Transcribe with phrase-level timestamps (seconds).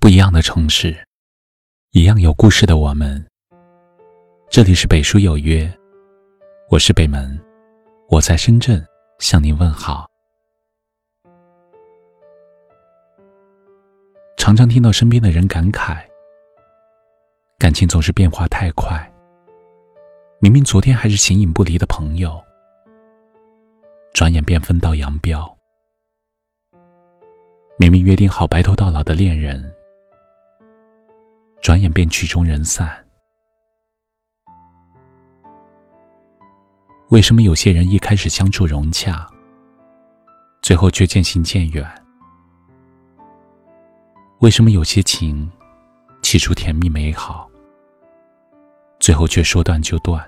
[0.00, 0.96] 不一样的城市，
[1.90, 3.22] 一样有故事的我们。
[4.48, 5.70] 这里是北书有约，
[6.70, 7.38] 我是北门，
[8.08, 8.82] 我在深圳
[9.18, 10.06] 向您问好。
[14.36, 15.98] 常常听到身边的人感慨，
[17.58, 19.12] 感情总是变化太快。
[20.38, 22.40] 明明昨天还是形影不离的朋友，
[24.14, 25.40] 转眼便分道扬镳；
[27.78, 29.74] 明明约定好白头到老的恋人。
[31.68, 32.88] 转眼便曲终人散。
[37.10, 39.28] 为什么有些人一开始相处融洽，
[40.62, 41.86] 最后却渐行渐远？
[44.38, 45.46] 为什么有些情
[46.22, 47.46] 起初甜蜜美好，
[48.98, 50.26] 最后却说断就断？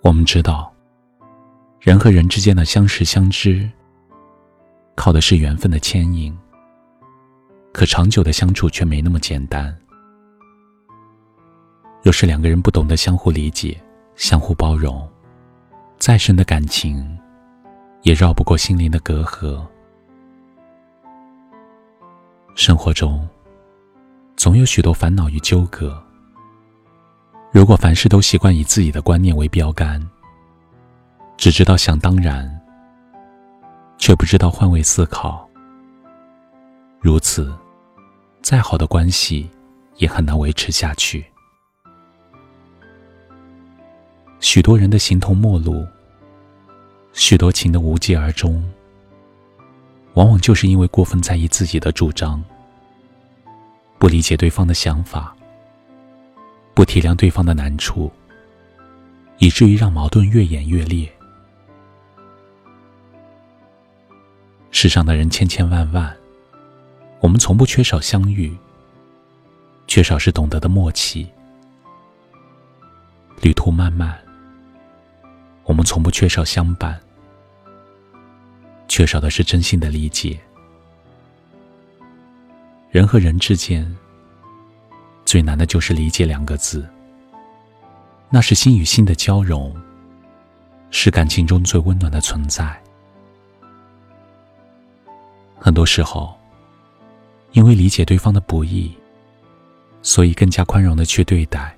[0.00, 0.72] 我们知道，
[1.78, 3.70] 人和人之间的相识相知，
[4.94, 6.34] 靠的是缘分的牵引。
[7.72, 9.74] 可长久的相处却没那么简单。
[12.02, 13.80] 若是两个人不懂得相互理解、
[14.14, 15.08] 相互包容，
[15.98, 17.18] 再深的感情，
[18.02, 19.64] 也绕不过心灵的隔阂。
[22.54, 23.26] 生活中，
[24.36, 26.00] 总有许多烦恼与纠葛。
[27.50, 30.06] 如果凡事都习惯以自己的观念为标杆，
[31.38, 32.60] 只知道想当然，
[33.96, 35.48] 却不知道换位思考，
[37.00, 37.50] 如此。
[38.42, 39.48] 再好的关系，
[39.98, 41.24] 也很难维持下去。
[44.40, 45.86] 许多人的形同陌路，
[47.12, 48.62] 许多情的无疾而终，
[50.14, 52.42] 往往就是因为过分在意自己的主张，
[53.96, 55.34] 不理解对方的想法，
[56.74, 58.10] 不体谅对方的难处，
[59.38, 61.08] 以至于让矛盾越演越烈。
[64.72, 66.21] 世上的人千千万万。
[67.22, 68.52] 我们从不缺少相遇，
[69.86, 71.24] 缺少是懂得的默契。
[73.40, 74.20] 旅途漫漫，
[75.62, 77.00] 我们从不缺少相伴，
[78.88, 80.36] 缺少的是真心的理解。
[82.90, 83.96] 人和人之间，
[85.24, 86.84] 最难的就是理解两个字。
[88.30, 89.72] 那是心与心的交融，
[90.90, 92.76] 是感情中最温暖的存在。
[95.56, 96.36] 很多时候。
[97.52, 98.90] 因为理解对方的不易，
[100.00, 101.70] 所以更加宽容的去对待；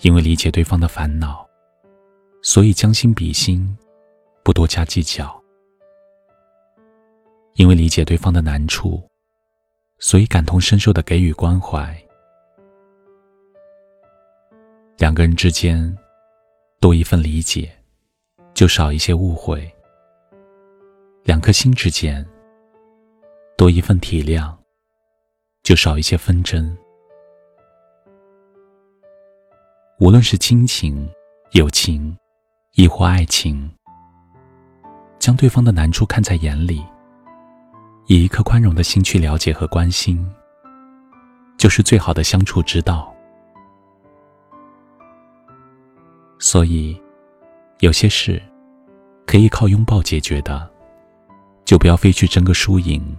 [0.00, 1.48] 因为理解对方的烦恼，
[2.42, 3.74] 所以将心比心，
[4.42, 5.24] 不多加计较；
[7.54, 9.02] 因为理解对方的难处，
[9.98, 11.98] 所以感同身受的给予关怀。
[14.98, 15.96] 两个人之间
[16.80, 17.72] 多一份理解，
[18.52, 19.58] 就少一些误会；
[21.22, 22.24] 两颗心之间。
[23.56, 24.52] 多一份体谅，
[25.62, 26.76] 就少一些纷争。
[30.00, 31.08] 无论是亲情、
[31.52, 32.16] 友情，
[32.74, 33.70] 亦或爱情，
[35.20, 36.84] 将对方的难处看在眼里，
[38.06, 40.28] 以一颗宽容的心去了解和关心，
[41.56, 43.14] 就是最好的相处之道。
[46.40, 47.00] 所以，
[47.78, 48.42] 有些事
[49.24, 50.68] 可以靠拥抱解决的，
[51.64, 53.16] 就不要非去争个输赢。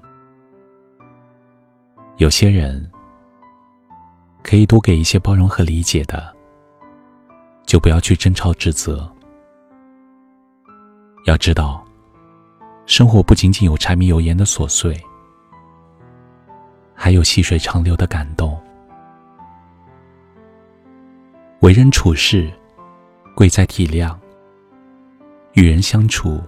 [2.17, 2.89] 有些人
[4.41, 6.33] 可以多给一些包容和理解的，
[7.65, 9.11] 就不要去争吵指责。
[11.25, 11.85] 要知道，
[12.85, 14.97] 生活不仅仅有柴米油盐的琐碎，
[16.93, 18.57] 还有细水长流的感动。
[21.59, 22.49] 为人处事，
[23.35, 24.15] 贵在体谅；
[25.53, 26.41] 与人相处，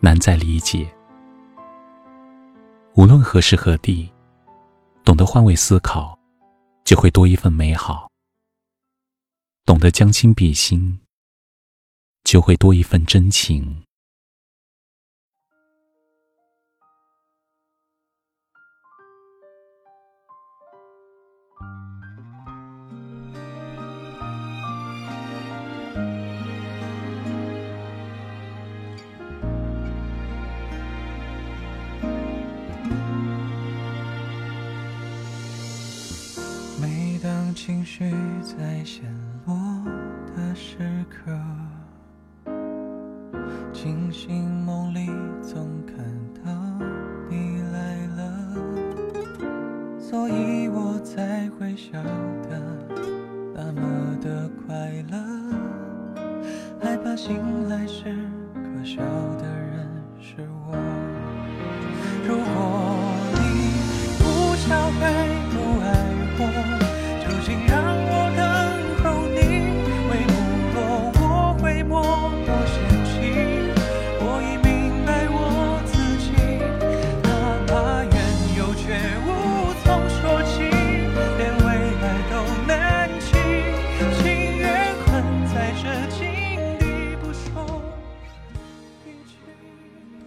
[0.00, 0.88] 难在理解。
[2.94, 4.10] 无论何时何地。
[5.06, 6.18] 懂得换位思考，
[6.84, 8.08] 就会多一份美好；
[9.64, 10.98] 懂得将心比心，
[12.24, 13.85] 就会多一份真情。
[57.16, 58.25] 醒来时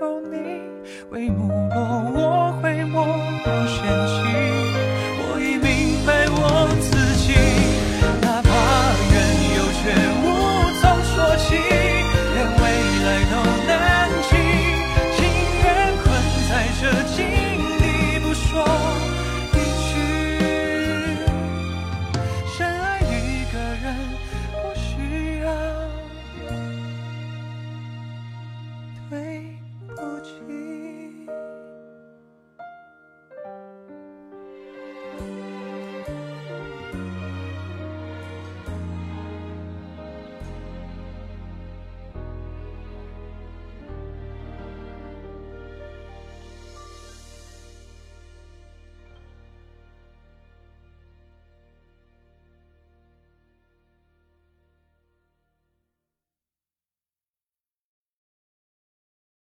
[0.00, 0.36] 后你，
[1.10, 4.43] 帷幕落，我会默默嫌弃。